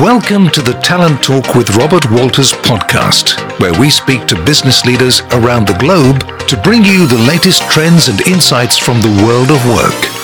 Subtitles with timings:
[0.00, 5.20] Welcome to the Talent Talk with Robert Walters podcast, where we speak to business leaders
[5.32, 9.62] around the globe to bring you the latest trends and insights from the world of
[9.66, 10.19] work.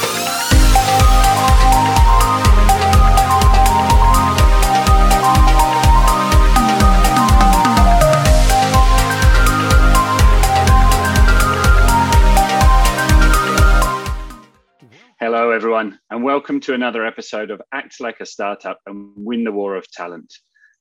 [16.36, 20.34] Welcome to another episode of Act Like a Startup and Win the War of Talent.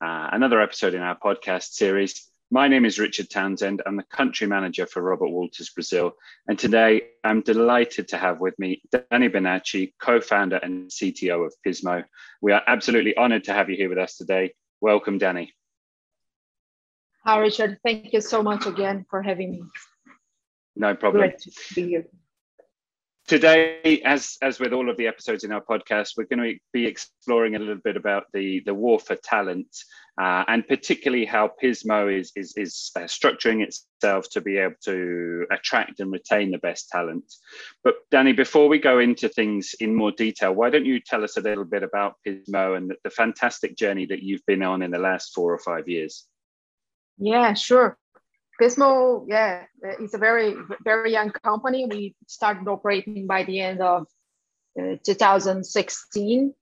[0.04, 2.30] Uh, another episode in our podcast series.
[2.52, 3.82] My name is Richard Townsend.
[3.86, 6.12] I'm the country manager for Robert Walters Brazil.
[6.50, 11.54] And today I'm delighted to have with me Danny Binatti, co founder and CTO of
[11.66, 12.04] Pismo.
[12.42, 14.54] We are absolutely honored to have you here with us today.
[14.82, 15.54] Welcome, Danny.
[17.24, 17.80] Hi, Richard.
[17.82, 19.64] Thank you so much again for having me.
[20.76, 21.22] No problem.
[21.22, 22.08] Great to be here.
[23.28, 26.86] Today, as as with all of the episodes in our podcast, we're going to be
[26.86, 29.66] exploring a little bit about the the war for talent,
[30.22, 35.48] uh, and particularly how Pismo is is, is uh, structuring itself to be able to
[35.50, 37.26] attract and retain the best talent.
[37.84, 41.36] But Danny, before we go into things in more detail, why don't you tell us
[41.36, 44.92] a little bit about Pismo and the, the fantastic journey that you've been on in
[44.92, 46.28] the last four or five years?
[47.18, 47.98] Yeah, sure.
[48.62, 51.88] Pismo, yeah, it's a very, very young company.
[51.90, 54.08] We started operating by the end of
[54.80, 56.54] uh, 2016.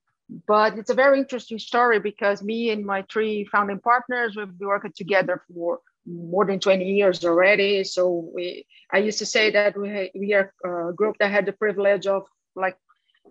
[0.48, 4.68] But it's a very interesting story because me and my three founding partners, we've been
[4.68, 7.84] working together for more than 20 years already.
[7.84, 10.52] So we, I used to say that we, we are
[10.90, 12.24] a group that had the privilege of
[12.56, 12.78] like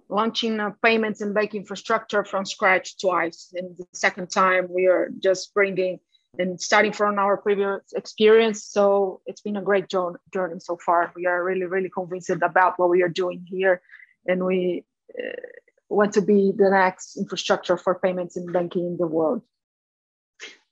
[0.09, 3.53] launching payments and bank infrastructure from scratch twice.
[3.55, 5.99] And the second time we are just bringing
[6.39, 8.65] and starting from our previous experience.
[8.65, 11.13] So it's been a great journey so far.
[11.15, 13.83] We are really, really convinced about what we are doing here.
[14.27, 14.85] And we
[15.19, 15.33] uh,
[15.89, 19.43] want to be the next infrastructure for payments and banking in the world.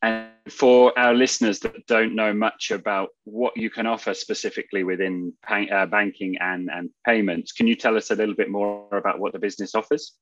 [0.03, 5.35] And for our listeners that don't know much about what you can offer specifically within
[5.47, 9.19] pay, uh, banking and, and payments, can you tell us a little bit more about
[9.19, 10.17] what the business offers?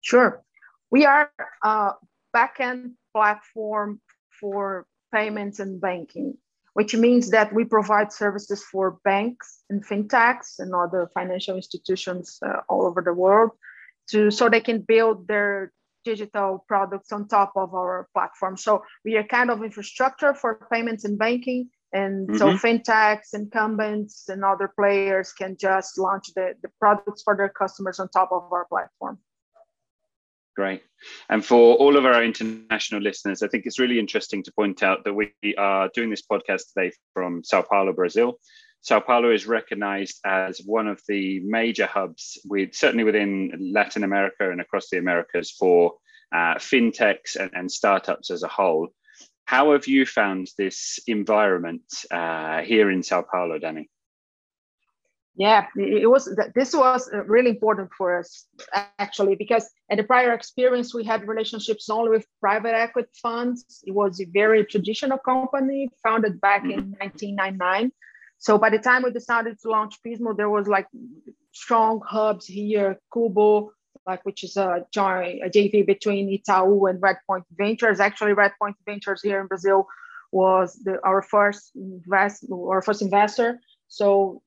[0.00, 0.42] Sure.
[0.90, 1.30] We are
[1.62, 1.92] a
[2.34, 4.00] backend platform
[4.40, 6.36] for payments and banking,
[6.74, 12.60] which means that we provide services for banks and fintechs and other financial institutions uh,
[12.68, 13.50] all over the world
[14.10, 15.72] to so they can build their
[16.04, 18.56] digital products on top of our platform.
[18.56, 21.70] So we are kind of infrastructure for payments and banking.
[21.92, 22.36] And mm-hmm.
[22.36, 27.98] so fintechs, incumbents, and other players can just launch the, the products for their customers
[27.98, 29.18] on top of our platform.
[30.56, 30.82] Great.
[31.28, 35.04] And for all of our international listeners, I think it's really interesting to point out
[35.04, 38.38] that we are doing this podcast today from Sao Paulo, Brazil.
[38.80, 44.50] Sao Paulo is recognized as one of the major hubs, with certainly within Latin America
[44.50, 45.94] and across the Americas for
[46.32, 48.88] uh, fintechs and, and, startups as a whole.
[49.44, 53.90] How have you found this environment uh, here in Sao Paulo, Danny?
[55.36, 58.46] Yeah it was this was uh, really important for us
[58.98, 63.82] actually because in the prior experience we had relationships only with private equity funds.
[63.86, 67.88] It was a very traditional company founded back in 1999 mm-hmm.
[68.38, 70.88] so by the time we decided to launch pismo there was like
[71.52, 73.70] strong hubs here Cubo
[74.06, 78.00] like which is a joint a jv between itaú and redpoint ventures.
[78.00, 79.86] Actually redpoint ventures here in brazil
[80.32, 83.60] was the, our first invest our first investor.
[83.88, 84.42] So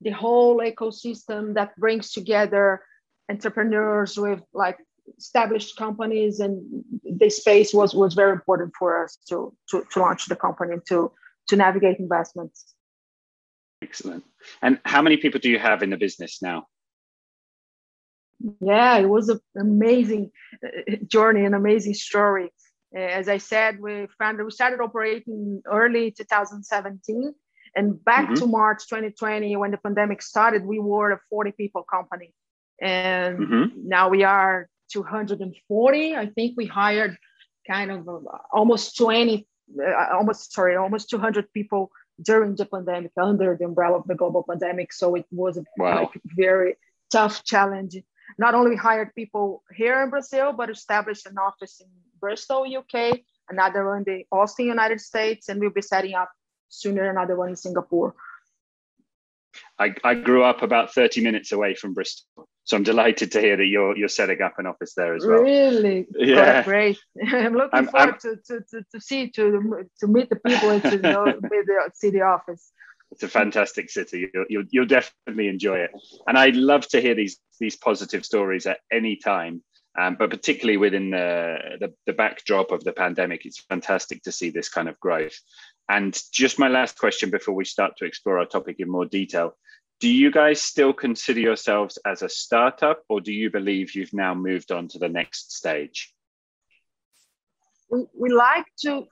[0.00, 2.82] the whole ecosystem that brings together
[3.30, 4.78] entrepreneurs with like
[5.16, 10.26] established companies and the space was was very important for us to to, to launch
[10.26, 11.10] the company to
[11.48, 12.74] to navigate investments.
[13.82, 14.24] Excellent.
[14.60, 16.66] And how many people do you have in the business now?
[18.60, 20.30] Yeah it was an amazing
[20.64, 22.52] uh, journey an amazing story.
[22.94, 27.34] As i said we found we started operating early 2017
[27.74, 28.34] and back mm-hmm.
[28.34, 32.32] to March 2020, when the pandemic started, we were a 40 people company.
[32.80, 33.88] And mm-hmm.
[33.88, 36.16] now we are 240.
[36.16, 37.16] I think we hired
[37.66, 38.20] kind of uh,
[38.52, 39.46] almost 20,
[39.80, 41.90] uh, almost, sorry, almost 200 people
[42.22, 44.92] during the pandemic under the umbrella of the global pandemic.
[44.92, 46.02] So it was a wow.
[46.02, 46.76] like, very
[47.10, 47.96] tough challenge.
[48.38, 51.88] Not only hired people here in Brazil, but established an office in
[52.20, 56.30] Bristol, UK, another one in the Austin, United States, and we'll be setting up
[56.68, 58.14] sooner another one in Singapore.
[59.78, 62.48] I, I grew up about 30 minutes away from Bristol.
[62.64, 65.40] So I'm delighted to hear that you're you're setting up an office there as well.
[65.40, 66.06] Really?
[66.14, 66.62] Yeah.
[66.64, 66.98] Great.
[67.26, 70.70] I'm looking I'm, forward I'm, to, to, to, to see to to meet the people
[70.70, 72.70] and to know the city office.
[73.10, 74.28] It's a fantastic city.
[74.34, 75.92] You'll, you'll, you'll definitely enjoy it.
[76.26, 79.62] And I'd love to hear these these positive stories at any time
[79.98, 84.50] Um, but particularly within the, the, the backdrop of the pandemic, it's fantastic to see
[84.50, 85.40] this kind of growth.
[85.88, 89.56] And just my last question before we start to explore our topic in more detail.
[90.00, 94.34] Do you guys still consider yourselves as a startup, or do you believe you've now
[94.34, 96.14] moved on to the next stage?
[97.90, 99.06] We, we like to,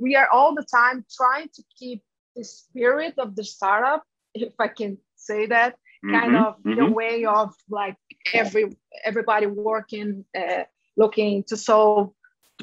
[0.00, 2.02] we are all the time trying to keep
[2.34, 4.02] the spirit of the startup,
[4.34, 6.74] if I can say that, kind mm-hmm, of mm-hmm.
[6.74, 7.96] the way of like
[8.34, 10.64] every everybody working, uh,
[10.96, 12.12] looking to solve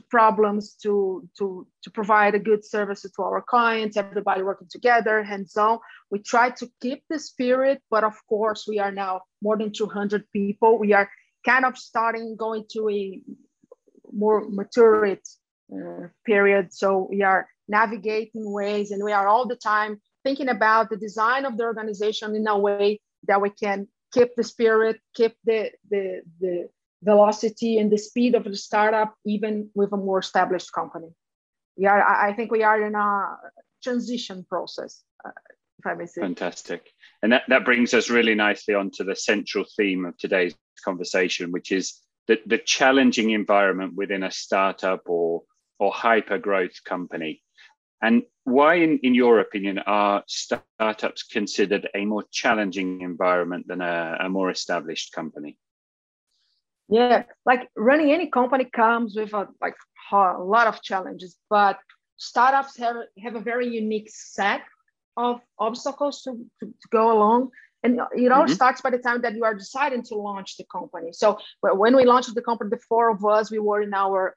[0.10, 5.56] problems to to to provide a good service to our clients everybody working together hands
[5.58, 5.80] on.
[6.10, 10.26] We try to keep the spirit but of course we are now more than 200
[10.32, 10.80] people.
[10.80, 11.10] We are
[11.46, 13.22] kind of starting going to a
[14.12, 16.74] more mature uh, period.
[16.74, 21.46] So we are navigating ways and we are all the time thinking about the design
[21.46, 26.22] of the organization in a way that we can keep the spirit keep the the
[26.40, 26.70] the
[27.04, 31.10] velocity and the speed of the startup, even with a more established company.
[31.78, 33.38] We are, I think we are in a
[33.84, 35.32] transition process, uh,
[35.80, 36.22] if I may say.
[36.22, 36.90] Fantastic.
[37.22, 41.72] And that, that brings us really nicely onto the central theme of today's conversation, which
[41.72, 45.44] is the, the challenging environment within a startup or,
[45.80, 47.42] or hyper growth company.
[48.02, 54.18] And why, in, in your opinion, are startups considered a more challenging environment than a,
[54.20, 55.58] a more established company?
[56.90, 59.76] Yeah, like running any company comes with a like
[60.12, 61.80] a lot of challenges, but
[62.18, 64.62] startups have have a very unique set
[65.18, 67.50] of obstacles to, to, to go along.
[67.84, 68.54] And it all mm-hmm.
[68.54, 71.12] starts by the time that you are deciding to launch the company.
[71.12, 74.36] So when we launched the company, the four of us, we were in our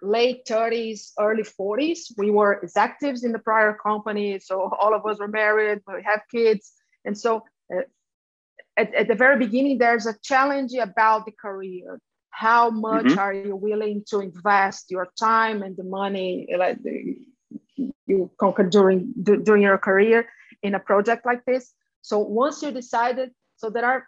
[0.00, 2.12] late 30s, early 40s.
[2.16, 4.38] We were executives in the prior company.
[4.38, 6.72] So all of us were married, we have kids.
[7.04, 7.42] And so
[7.74, 7.82] uh,
[8.78, 11.98] at, at the very beginning, there's a challenge about the career.
[12.30, 13.18] How much mm-hmm.
[13.18, 16.78] are you willing to invest your time and the money like
[18.06, 20.28] you conquer during during your career
[20.62, 21.74] in a project like this?
[22.02, 24.06] So once you decided, so there are,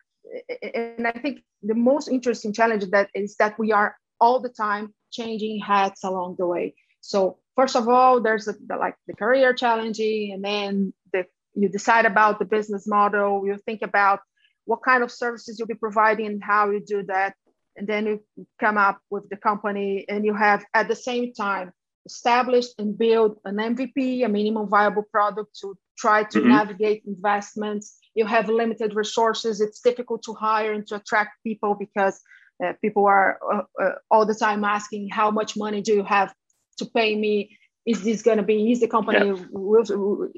[0.62, 4.94] and I think the most interesting challenge that is that we are all the time
[5.10, 6.74] changing hats along the way.
[7.00, 11.24] So first of all, there's a, the, like the career challenging, and then the
[11.54, 13.44] you decide about the business model.
[13.44, 14.20] You think about
[14.64, 17.34] what kind of services you'll be providing and how you do that.
[17.76, 21.72] And then you come up with the company and you have at the same time
[22.06, 26.48] established and build an MVP, a minimum viable product to try to mm-hmm.
[26.48, 27.98] navigate investments.
[28.14, 29.60] You have limited resources.
[29.60, 32.20] It's difficult to hire and to attract people because
[32.64, 36.34] uh, people are uh, uh, all the time asking, how much money do you have
[36.78, 37.56] to pay me?
[37.86, 39.44] Is this going to be, is the company yeah.
[39.50, 40.28] will,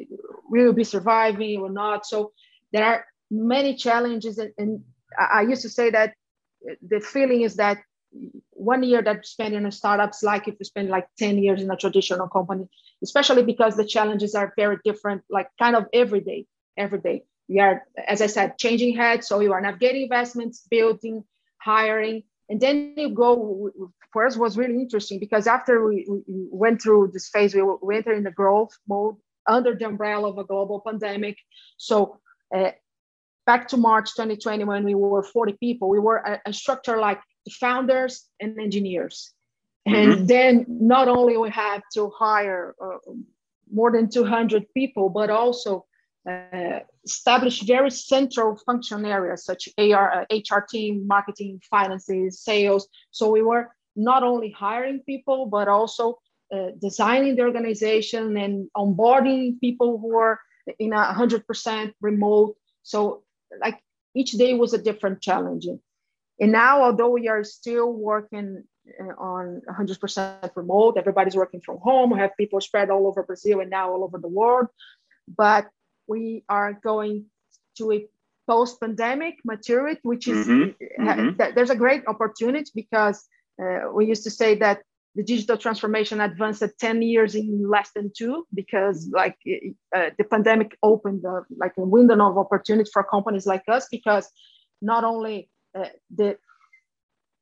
[0.48, 2.06] will be surviving or not?
[2.06, 2.32] So
[2.72, 4.84] there are many challenges and, and
[5.18, 6.14] I used to say that
[6.86, 7.78] the feeling is that
[8.50, 11.62] one year that you spend in a startup's like if you spend like 10 years
[11.62, 12.68] in a traditional company,
[13.02, 16.46] especially because the challenges are very different, like kind of every day,
[16.76, 17.24] every day.
[17.48, 19.26] We are, as I said, changing heads.
[19.26, 21.24] So you are navigating investments, building,
[21.58, 23.70] hiring, and then you go.
[24.12, 27.96] For us, was really interesting because after we, we went through this phase, we, we
[27.96, 31.38] entered in the growth mode under the umbrella of a global pandemic.
[31.78, 32.20] So
[32.54, 32.72] uh,
[33.46, 37.20] back to March 2020 when we were 40 people, we were a, a structure like
[37.44, 39.32] the founders and engineers.
[39.88, 40.10] Mm-hmm.
[40.10, 43.12] And then not only we had to hire uh,
[43.72, 45.86] more than 200 people, but also
[46.28, 52.88] uh, establish very central function areas such as AR, uh, HR team, marketing, finances, sales.
[53.10, 56.18] So we were not only hiring people, but also
[56.54, 60.38] uh, designing the organization and onboarding people who are
[60.78, 62.56] in a 100% remote.
[62.84, 63.24] So
[63.60, 63.78] like
[64.14, 65.66] each day was a different challenge.
[66.40, 68.64] And now, although we are still working
[69.00, 72.10] uh, on 100% remote, everybody's working from home.
[72.10, 74.66] We have people spread all over Brazil and now all over the world.
[75.28, 75.68] But
[76.06, 77.26] we are going
[77.78, 78.06] to a
[78.46, 81.08] post-pandemic maturity, which is mm-hmm.
[81.08, 81.54] Mm-hmm.
[81.54, 83.24] there's a great opportunity because
[83.62, 84.82] uh, we used to say that
[85.14, 89.36] the digital transformation advanced 10 years in less than two because like
[89.94, 94.30] uh, the pandemic opened uh, like a window of opportunity for companies like us because
[94.80, 96.36] not only uh, the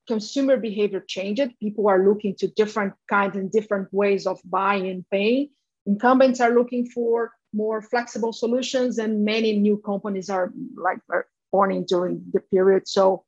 [0.09, 5.05] consumer behavior changed people are looking to different kinds and different ways of buying and
[5.11, 5.49] paying.
[5.87, 11.85] Incumbents are looking for more flexible solutions and many new companies are like are born
[11.85, 12.89] during the period.
[12.89, 13.25] So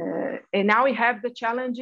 [0.00, 1.80] uh, and now we have the challenge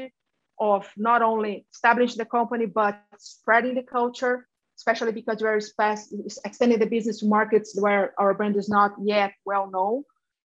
[0.60, 4.46] of not only establishing the company, but spreading the culture,
[4.76, 5.60] especially because we're
[6.44, 10.02] extending the business to markets where our brand is not yet well known.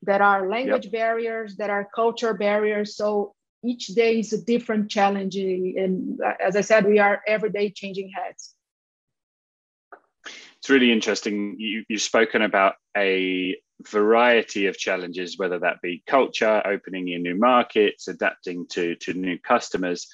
[0.02, 0.92] There are language yep.
[0.92, 2.96] barriers, there are culture barriers.
[2.96, 3.34] So
[3.64, 5.36] each day is a different challenge.
[5.36, 8.54] And uh, as I said, we are every day changing heads.
[10.60, 11.56] It's really interesting.
[11.58, 17.36] You, you've spoken about a variety of challenges, whether that be culture, opening in new
[17.36, 20.08] markets, adapting to, to new customers.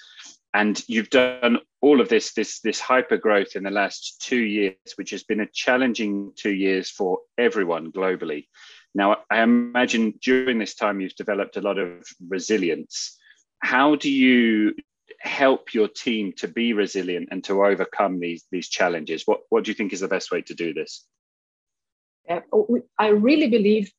[0.52, 4.76] And you've done all of this, this, this hyper growth in the last two years,
[4.96, 8.46] which has been a challenging two years for everyone globally.
[8.94, 13.18] Now, I imagine during this time you've developed a lot of resilience.
[13.58, 14.74] How do you
[15.24, 19.22] help your team to be resilient and to overcome these, these challenges?
[19.24, 21.04] What, what do you think is the best way to do this?
[22.28, 22.40] Yeah,
[22.98, 23.90] I really believe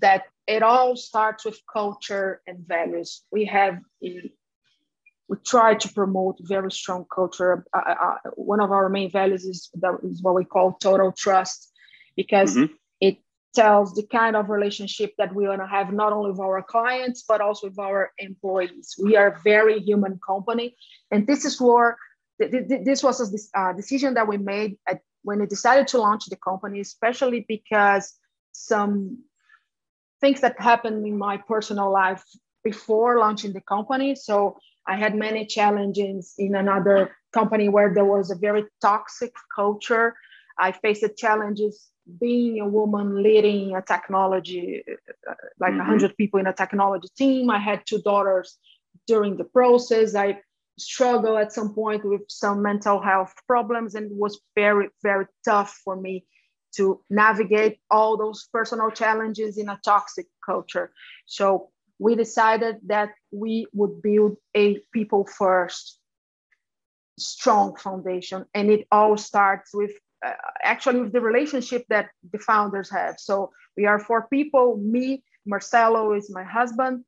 [0.00, 3.22] that it all starts with culture and values.
[3.30, 4.32] We have a,
[5.28, 7.64] we try to promote very strong culture.
[7.72, 11.12] Uh, uh, uh one of our main values is, that is what we call total
[11.12, 11.70] trust,
[12.16, 12.72] because mm-hmm.
[13.54, 17.24] Tells the kind of relationship that we want to have not only with our clients
[17.28, 18.94] but also with our employees.
[19.02, 20.76] We are a very human company,
[21.10, 21.98] and this is where
[22.38, 24.76] this was a uh, decision that we made
[25.22, 28.14] when I decided to launch the company, especially because
[28.52, 29.18] some
[30.20, 32.24] things that happened in my personal life
[32.64, 34.14] before launching the company.
[34.14, 40.14] So I had many challenges in another company where there was a very toxic culture.
[40.58, 41.88] I faced challenges
[42.20, 44.82] being a woman leading a technology,
[45.60, 45.78] like mm-hmm.
[45.78, 47.50] 100 people in a technology team.
[47.50, 48.58] I had two daughters
[49.06, 50.14] during the process.
[50.14, 50.40] I
[50.78, 55.78] struggle at some point with some mental health problems and it was very very tough
[55.84, 56.24] for me
[56.74, 60.90] to navigate all those personal challenges in a toxic culture
[61.26, 61.68] so
[61.98, 65.98] we decided that we would build a people first
[67.18, 69.92] strong foundation and it all starts with
[70.24, 75.22] uh, actually with the relationship that the founders have so we are four people me
[75.46, 77.04] marcelo is my husband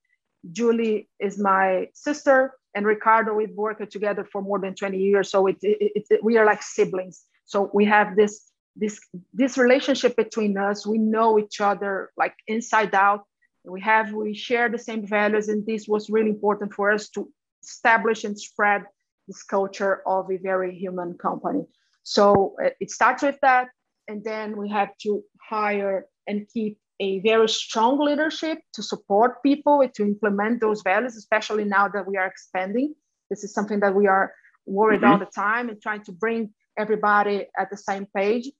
[0.52, 5.30] julie is my sister and Ricardo, we've worked together for more than 20 years.
[5.30, 7.22] So it, it, it, we are like siblings.
[7.46, 9.00] So we have this, this,
[9.32, 10.84] this relationship between us.
[10.86, 13.24] We know each other like inside out.
[13.64, 15.48] We have, we share the same values.
[15.48, 17.30] And this was really important for us to
[17.62, 18.84] establish and spread
[19.28, 21.64] this culture of a very human company.
[22.04, 23.68] So uh, it starts with that.
[24.06, 29.86] And then we have to hire and keep a very strong leadership to support people
[29.94, 32.94] to implement those values, especially now that we are expanding.
[33.30, 34.32] This is something that we are
[34.66, 35.12] worried mm-hmm.
[35.12, 38.50] all the time and trying to bring everybody at the same page.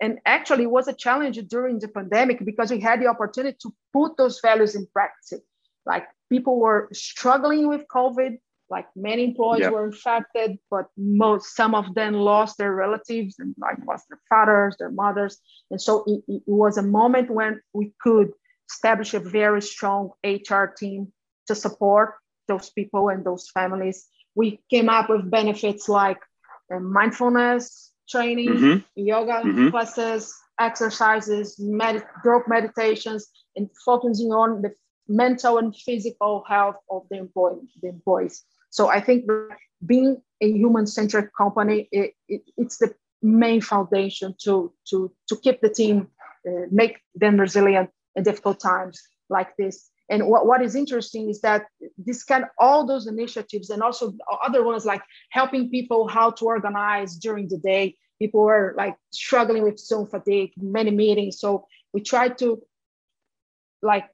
[0.00, 3.72] And actually, it was a challenge during the pandemic because we had the opportunity to
[3.92, 5.40] put those values in practice.
[5.86, 8.38] Like people were struggling with COVID,
[8.70, 9.72] like many employees yep.
[9.72, 14.76] were infected, but most some of them lost their relatives and like lost their fathers,
[14.78, 15.38] their mothers.
[15.70, 18.32] And so it, it was a moment when we could
[18.70, 21.12] establish a very strong HR team
[21.46, 22.14] to support
[22.48, 24.06] those people and those families.
[24.34, 26.18] We came up with benefits like
[26.72, 28.78] uh, mindfulness training, mm-hmm.
[28.96, 29.70] yoga mm-hmm.
[29.70, 34.72] classes, exercises, med- group meditations, and focusing on the
[35.08, 38.44] mental and physical health of the, employee, the employees.
[38.74, 39.30] So I think
[39.86, 45.68] being a human-centric company, it, it, it's the main foundation to, to, to keep the
[45.68, 46.08] team,
[46.48, 49.00] uh, make them resilient in difficult times
[49.30, 49.88] like this.
[50.08, 51.66] And what, what is interesting is that
[51.96, 54.12] this kind all those initiatives and also
[54.44, 57.96] other ones like helping people how to organize during the day.
[58.18, 61.38] People were like struggling with Zoom fatigue, many meetings.
[61.38, 62.60] So we try to
[63.82, 64.06] like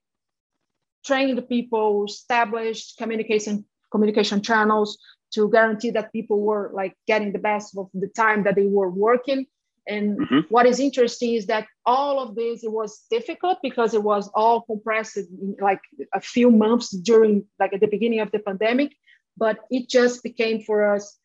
[1.07, 4.99] train the people, establish communication communication channels
[5.33, 8.91] to guarantee that people were like getting the best of the time that they were
[8.91, 9.47] working
[9.87, 10.41] and mm-hmm.
[10.49, 14.63] what is interesting is that all of this it was difficult because it was all
[14.63, 15.81] compressed in like
[16.15, 18.95] a few months during like at the beginning of the pandemic
[19.37, 21.19] but it just became for us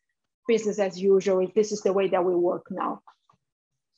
[0.48, 3.00] business as usual this is the way that we work now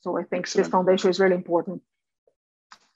[0.01, 0.65] so i think Excellent.
[0.65, 1.83] this foundation is really important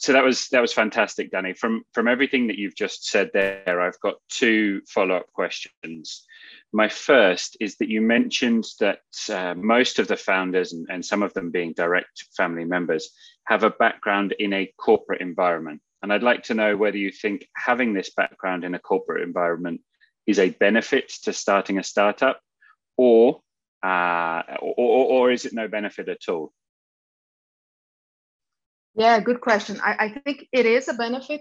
[0.02, 1.52] so that was that was fantastic, Danny.
[1.52, 6.26] From from everything that you've just said there, I've got two follow up questions.
[6.72, 11.22] My first is that you mentioned that uh, most of the founders and, and some
[11.22, 13.10] of them being direct family members
[13.44, 17.46] have a background in a corporate environment, and I'd like to know whether you think
[17.54, 19.82] having this background in a corporate environment
[20.26, 22.40] is a benefit to starting a startup,
[22.96, 23.40] or
[23.84, 26.52] uh, or, or is it no benefit at all?
[28.94, 29.80] Yeah, good question.
[29.82, 31.40] I, I think it is a benefit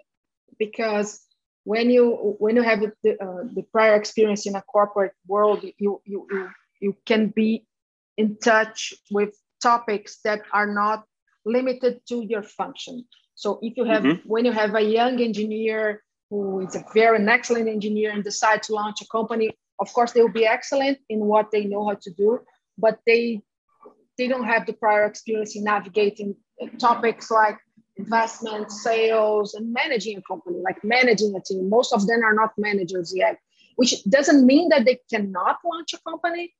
[0.57, 1.21] because
[1.63, 5.73] when you when you have the, uh, the prior experience in a corporate world, you,
[5.77, 7.67] you you you can be
[8.17, 11.05] in touch with topics that are not
[11.45, 13.05] limited to your function.
[13.35, 14.27] So if you have mm-hmm.
[14.27, 18.63] when you have a young engineer who is a very an excellent engineer and decide
[18.63, 21.97] to launch a company, of course they will be excellent in what they know how
[22.01, 22.39] to do,
[22.77, 23.41] but they
[24.17, 26.35] they don't have the prior experience in navigating
[26.79, 27.57] topics like
[27.97, 31.69] investment, sales, and managing a company, like managing a team.
[31.69, 33.37] Most of them are not managers yet,
[33.75, 36.53] which doesn't mean that they cannot launch a company,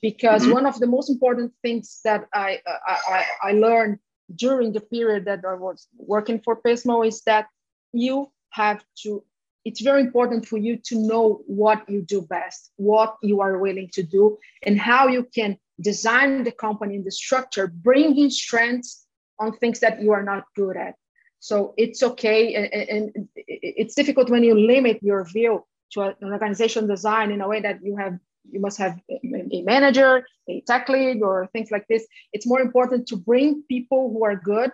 [0.00, 0.52] because mm-hmm.
[0.52, 3.98] one of the most important things that I, I, I learned
[4.34, 7.46] during the period that I was working for Pismo is that
[7.92, 9.22] you have to,
[9.64, 13.88] it's very important for you to know what you do best, what you are willing
[13.92, 19.01] to do, and how you can design the company and the structure, bringing strengths
[19.38, 20.94] on things that you are not good at.
[21.40, 22.54] So it's okay.
[22.54, 27.60] And, it's difficult when you limit your view to an organization design in a way
[27.60, 28.18] that you have
[28.50, 32.04] you must have a manager, a tech lead, or things like this.
[32.32, 34.72] It's more important to bring people who are good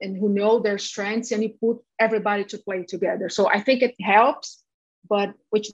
[0.00, 3.28] and who know their strengths and you put everybody to play together.
[3.28, 4.62] So I think it helps,
[5.08, 5.70] but which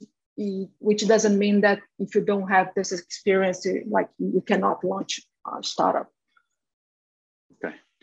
[0.79, 5.63] which doesn't mean that if you don't have this experience, like you cannot launch a
[5.63, 6.12] startup.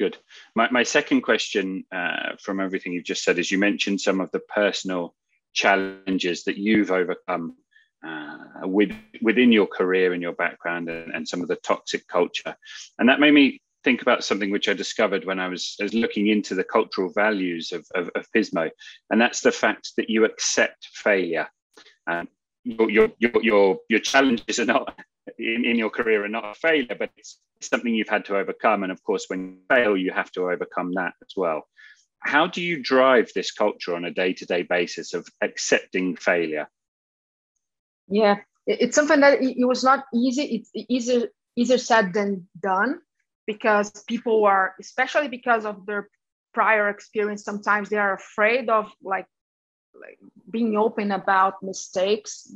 [0.01, 0.17] Good.
[0.57, 4.31] My, my second question uh, from everything you've just said is you mentioned some of
[4.31, 5.15] the personal
[5.53, 7.55] challenges that you've overcome
[8.03, 12.57] uh, with, within your career and your background and, and, some of the toxic culture.
[12.99, 15.93] And that made me think about something which I discovered when I was, I was
[15.93, 18.71] looking into the cultural values of, of, of, Pismo.
[19.11, 21.47] And that's the fact that you accept failure.
[22.07, 22.27] Um,
[22.65, 24.99] your, your, your, your, your challenges are not
[25.41, 28.83] in, in your career are not a failure, but it's something you've had to overcome.
[28.83, 31.67] And of course, when you fail, you have to overcome that as well.
[32.21, 36.69] How do you drive this culture on a day to day basis of accepting failure?
[38.09, 40.43] Yeah, it's something that it was not easy.
[40.57, 43.01] It's easier easier said than done
[43.47, 46.09] because people are, especially because of their
[46.53, 49.27] prior experience, sometimes they are afraid of like
[49.95, 50.19] like
[50.51, 52.53] being open about mistakes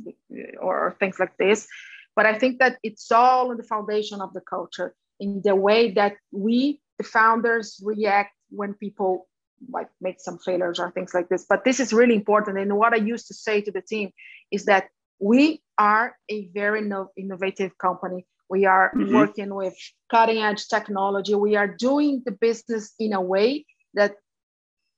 [0.59, 1.67] or things like this.
[2.15, 5.91] But I think that it's all in the foundation of the culture, in the way
[5.91, 9.27] that we, the founders, react when people
[9.69, 11.45] like make some failures or things like this.
[11.47, 12.57] But this is really important.
[12.57, 14.11] And what I used to say to the team
[14.51, 14.87] is that
[15.19, 18.25] we are a very no- innovative company.
[18.49, 19.13] We are mm-hmm.
[19.13, 19.75] working with
[20.11, 21.35] cutting edge technology.
[21.35, 24.15] We are doing the business in a way that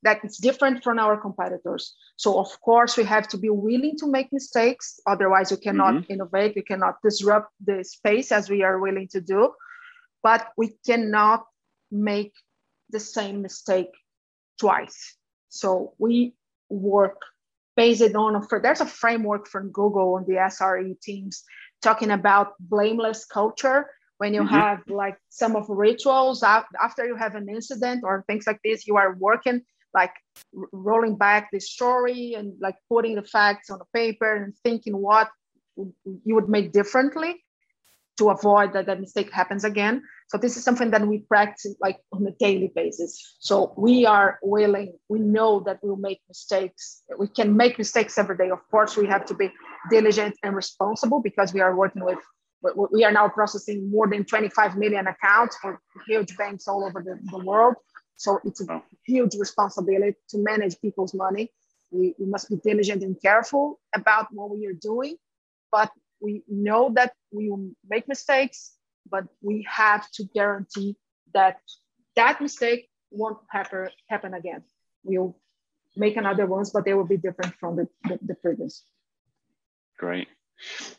[0.03, 1.95] that is different from our competitors.
[2.17, 4.99] So of course we have to be willing to make mistakes.
[5.07, 6.13] Otherwise, you cannot mm-hmm.
[6.13, 6.55] innovate.
[6.55, 9.53] You cannot disrupt the space as we are willing to do.
[10.23, 11.45] But we cannot
[11.91, 12.33] make
[12.89, 13.91] the same mistake
[14.59, 15.15] twice.
[15.49, 16.35] So we
[16.69, 17.21] work
[17.75, 21.43] based on a, there's a framework from Google on the SRE teams
[21.81, 24.53] talking about blameless culture when you mm-hmm.
[24.53, 28.97] have like some of rituals after you have an incident or things like this you
[28.97, 29.61] are working
[29.93, 30.13] like
[30.71, 35.29] rolling back the story and like putting the facts on the paper and thinking what
[35.75, 37.43] you would make differently
[38.17, 40.01] to avoid that that mistake happens again.
[40.27, 43.37] So this is something that we practice like on a daily basis.
[43.39, 47.03] So we are willing, we know that we'll make mistakes.
[47.17, 48.49] We can make mistakes every day.
[48.49, 49.51] Of course, we have to be
[49.89, 52.17] diligent and responsible because we are working with,
[52.91, 57.19] we are now processing more than 25 million accounts for huge banks all over the,
[57.31, 57.75] the world.
[58.17, 58.83] So it's a oh.
[59.05, 61.51] huge responsibility to manage people's money.
[61.91, 65.15] We, we must be diligent and careful about what we are doing,
[65.71, 68.73] but we know that we will make mistakes,
[69.09, 70.97] but we have to guarantee
[71.33, 71.61] that
[72.15, 74.63] that mistake won't happen, happen again.
[75.03, 75.37] We'll
[75.95, 78.83] make another ones, but they will be different from the, the, the previous.
[79.97, 80.27] Great.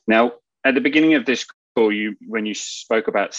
[0.06, 1.46] Now, at the beginning of this
[1.92, 3.34] you when you spoke about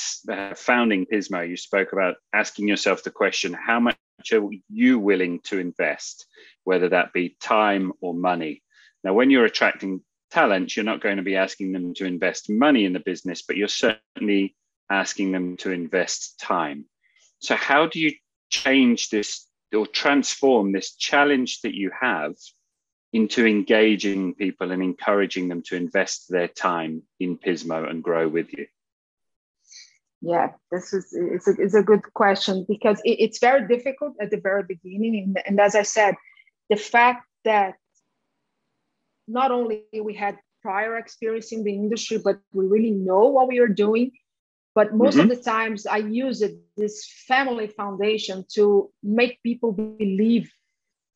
[0.55, 3.97] founding Pismo, you spoke about asking yourself the question: How much
[4.31, 6.25] are you willing to invest,
[6.63, 8.63] whether that be time or money?
[9.03, 12.85] Now, when you're attracting talents, you're not going to be asking them to invest money
[12.85, 14.55] in the business, but you're certainly
[14.89, 16.85] asking them to invest time.
[17.39, 18.13] So, how do you
[18.49, 22.33] change this or transform this challenge that you have
[23.11, 28.53] into engaging people and encouraging them to invest their time in Pismo and grow with
[28.53, 28.67] you?
[30.21, 34.31] Yeah, this is it's a, it's a good question because it, it's very difficult at
[34.31, 36.15] the very beginning, and, and as I said,
[36.69, 37.75] the fact that
[39.27, 43.59] not only we had prior experience in the industry, but we really know what we
[43.59, 44.11] are doing.
[44.75, 45.31] But most mm-hmm.
[45.31, 50.51] of the times, I use it, this family foundation to make people believe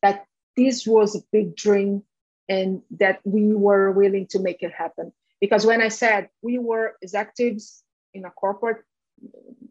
[0.02, 2.02] that this was a big dream
[2.48, 5.12] and that we were willing to make it happen.
[5.40, 8.82] Because when I said we were executives in a corporate,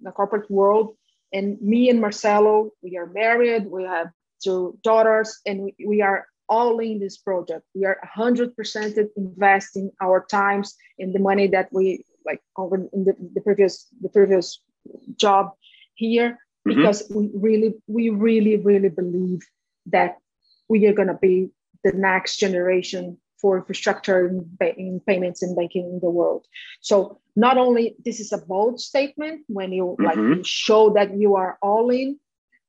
[0.02, 0.96] the corporate world,
[1.32, 4.08] and me and Marcelo, we are married, we have
[4.44, 7.64] two daughters, and we, we are all in this project.
[7.74, 12.42] We are 100% investing our times in the money that we like
[12.94, 14.62] in the, the previous the previous
[15.16, 15.52] job
[15.96, 16.78] here mm-hmm.
[16.78, 19.42] because we really we really really believe
[19.88, 20.18] that
[20.70, 21.50] we are going to be
[21.84, 26.48] the next generation for infrastructure in, in, payments and banking in the world.
[26.80, 30.06] So not only this is a bold statement when you mm-hmm.
[30.06, 32.20] like you show that you are all in,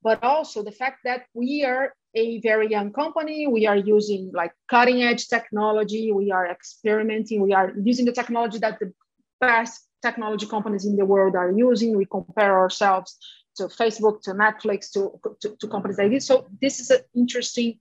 [0.03, 3.47] but also the fact that we are a very young company.
[3.47, 6.11] We are using like cutting edge technology.
[6.11, 7.41] We are experimenting.
[7.41, 8.93] We are using the technology that the
[9.39, 11.97] best technology companies in the world are using.
[11.97, 13.17] We compare ourselves
[13.55, 16.27] to Facebook, to Netflix, to, to, to companies like this.
[16.27, 17.79] So this is an interesting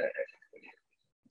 [0.00, 0.06] uh,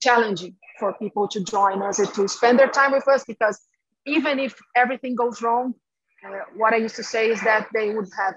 [0.00, 3.60] challenging for people to join us and to spend their time with us because
[4.06, 5.74] even if everything goes wrong,
[6.24, 8.34] uh, what I used to say is that they would have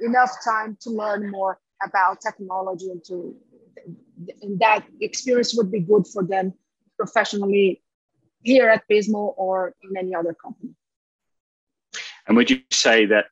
[0.00, 3.36] enough time to learn more about technology and to
[4.42, 6.52] and that experience would be good for them
[6.96, 7.80] professionally
[8.42, 10.74] here at Pismo or in any other company.
[12.26, 13.26] And would you say that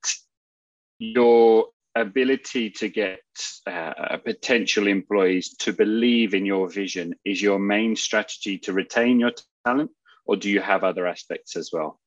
[0.98, 3.20] your ability to get
[3.66, 9.32] uh, potential employees to believe in your vision is your main strategy to retain your
[9.64, 9.90] talent,
[10.26, 11.98] or do you have other aspects as well?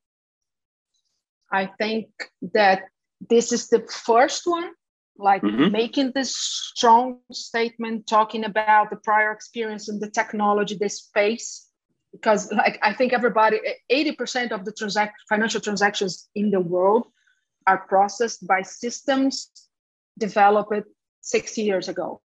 [1.52, 2.08] I think
[2.54, 2.84] that
[3.30, 4.70] this is the first one,
[5.18, 5.72] like mm-hmm.
[5.72, 11.66] making this strong statement, talking about the prior experience and the technology, the space.
[12.12, 13.60] Because, like, I think everybody,
[13.92, 17.08] 80% of the transact- financial transactions in the world
[17.70, 19.34] are processed by systems
[20.18, 20.88] developed
[21.22, 22.22] 60 years ago.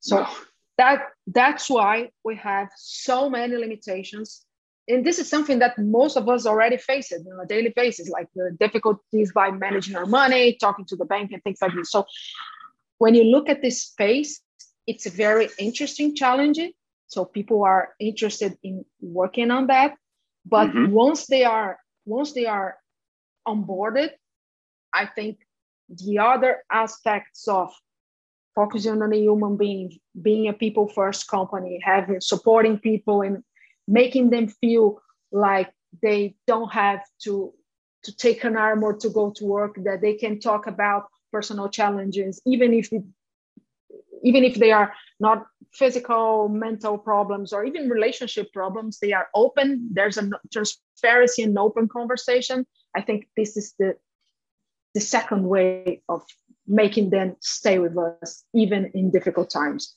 [0.00, 0.36] So wow.
[0.78, 4.44] that that's why we have so many limitations.
[4.88, 8.08] And this is something that most of us already face it on a daily basis,
[8.08, 11.92] like the difficulties by managing our money, talking to the bank, and things like this.
[11.92, 12.04] So
[12.98, 14.40] when you look at this space,
[14.88, 16.58] it's a very interesting challenge.
[17.06, 19.94] So people are interested in working on that.
[20.44, 20.90] But mm-hmm.
[20.90, 22.76] once they are once they are
[23.46, 24.10] onboarded,
[24.94, 25.38] I think
[25.88, 27.72] the other aspects of
[28.54, 33.42] focusing on a human being, being a people first company, having supporting people and
[33.88, 35.00] making them feel
[35.30, 37.52] like they don't have to
[38.04, 41.68] to take an arm or to go to work, that they can talk about personal
[41.68, 43.04] challenges, even if it,
[44.24, 49.88] even if they are not physical, mental problems, or even relationship problems, they are open.
[49.92, 52.66] There's a transparency and open conversation.
[52.96, 53.94] I think this is the
[54.94, 56.24] the second way of
[56.66, 59.94] making them stay with us even in difficult times.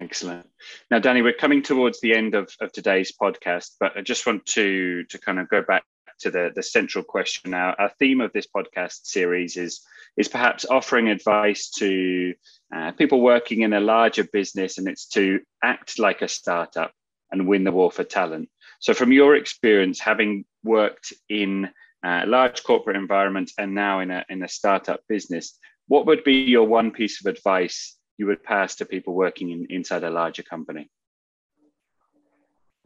[0.00, 0.48] Excellent.
[0.90, 4.46] Now, Danny, we're coming towards the end of, of today's podcast, but I just want
[4.46, 5.84] to, to kind of go back
[6.20, 7.50] to the, the central question.
[7.50, 9.82] Now, our theme of this podcast series is,
[10.16, 12.34] is perhaps offering advice to
[12.74, 16.92] uh, people working in a larger business, and it's to act like a startup
[17.30, 18.48] and win the war for talent.
[18.80, 21.70] So, from your experience, having worked in
[22.04, 25.58] uh, large corporate environment and now in a, in a startup business,
[25.88, 29.66] what would be your one piece of advice you would pass to people working in,
[29.70, 30.90] inside a larger company?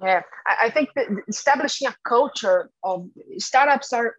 [0.03, 4.17] Yeah, I think that establishing a culture of startups are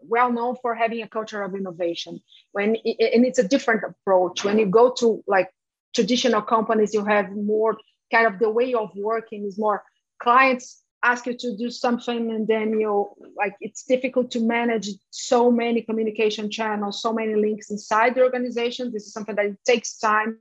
[0.00, 2.20] well known for having a culture of innovation.
[2.52, 4.44] When and it's a different approach.
[4.44, 5.50] When you go to like
[5.94, 7.76] traditional companies, you have more
[8.12, 9.82] kind of the way of working is more
[10.22, 15.50] clients ask you to do something and then you like it's difficult to manage so
[15.50, 18.92] many communication channels so many links inside the organization.
[18.92, 20.38] This is something that it takes time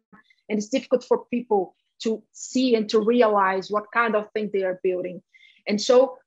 [0.50, 4.64] and it's difficult for people to see and to realize what kind of thing they
[4.64, 5.22] are building.
[5.68, 6.18] And so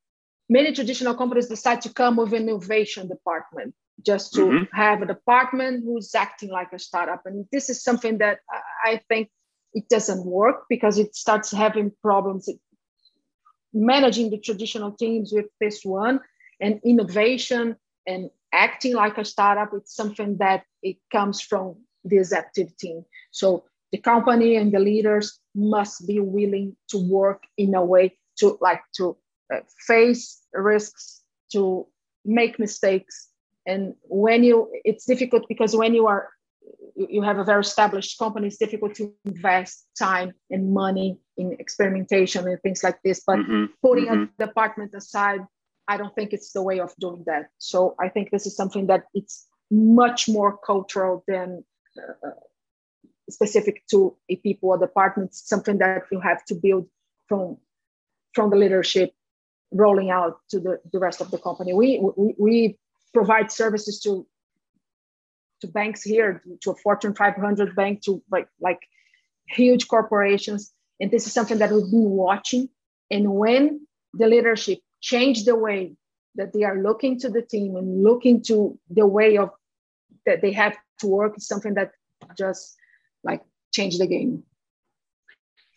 [0.49, 4.77] many traditional companies decide to come with an innovation department just to mm-hmm.
[4.77, 7.23] have a department who's acting like a startup.
[7.25, 8.38] And this is something that
[8.85, 9.29] i think
[9.75, 12.49] it doesn't work because it starts having problems
[13.73, 16.21] managing the traditional teams with this one
[16.61, 22.77] and innovation and acting like a startup it's something that it comes from the executive
[22.77, 23.05] team.
[23.31, 28.59] So the company and the leaders must be willing to work in a way to
[28.61, 29.17] like to
[29.53, 31.87] uh, face risks to
[32.25, 33.29] make mistakes.
[33.67, 36.31] And when you it's difficult because when you are
[36.94, 42.46] you have a very established company, it's difficult to invest time and money in experimentation
[42.46, 43.22] and things like this.
[43.27, 43.64] But mm-hmm.
[43.83, 44.42] putting mm-hmm.
[44.42, 45.40] a department aside,
[45.88, 47.48] I don't think it's the way of doing that.
[47.59, 51.64] So I think this is something that it's much more cultural than
[51.98, 52.31] uh,
[53.31, 55.31] specific to a people or department.
[55.31, 56.87] It's something that you have to build
[57.29, 57.57] from
[58.35, 59.12] from the leadership
[59.72, 61.72] rolling out to the, the rest of the company.
[61.72, 62.79] We, we, we
[63.12, 64.27] provide services to
[65.62, 68.81] to banks here, to a Fortune 500 bank, to like like
[69.48, 70.72] huge corporations.
[71.01, 72.68] And this is something that we've been watching.
[73.11, 75.94] And when the leadership change the way
[76.37, 79.51] that they are looking to the team and looking to the way of
[80.27, 81.90] that they have to work, is something that
[82.38, 82.77] just
[83.25, 84.44] like change the game.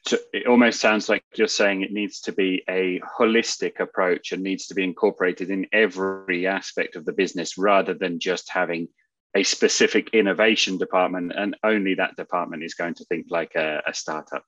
[0.08, 4.44] So it almost sounds like you're saying it needs to be a holistic approach and
[4.44, 8.88] needs to be incorporated in every aspect of the business rather than just having
[9.36, 13.94] a specific innovation department and only that department is going to think like a, a
[13.94, 14.44] startup.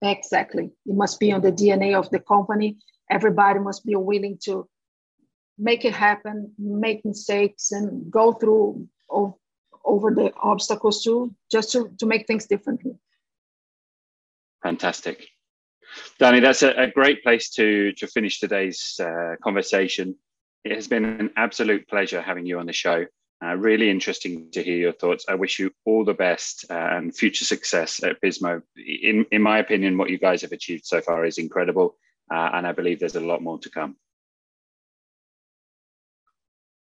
[0.00, 0.70] Exactly.
[0.86, 2.76] It must be on the DNA of the company.
[3.10, 4.68] Everybody must be willing to
[5.58, 8.88] make it happen, make mistakes, and go through
[9.84, 12.92] over the obstacles too, just to, to make things differently.
[14.62, 15.26] Fantastic.
[16.18, 20.16] Danny, that's a, a great place to, to finish today's uh, conversation.
[20.64, 23.04] It has been an absolute pleasure having you on the show.
[23.42, 25.24] Uh, really interesting to hear your thoughts.
[25.28, 28.62] I wish you all the best uh, and future success at Pismo.
[28.76, 31.96] In, in my opinion, what you guys have achieved so far is incredible,
[32.32, 33.96] uh, and I believe there's a lot more to come.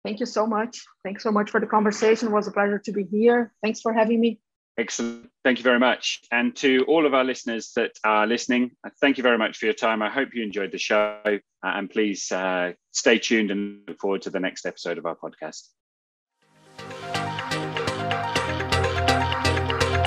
[0.04, 0.84] Thank you so much.
[1.04, 2.28] Thanks so much for the conversation.
[2.28, 3.52] It was a pleasure to be here.
[3.62, 4.40] Thanks for having me.
[4.76, 5.30] Excellent.
[5.44, 6.20] Thank you very much.
[6.30, 9.66] And to all of our listeners that are listening, uh, thank you very much for
[9.66, 10.02] your time.
[10.02, 11.20] I hope you enjoyed the show.
[11.24, 15.16] Uh, and please uh, stay tuned and look forward to the next episode of our
[15.16, 15.68] podcast.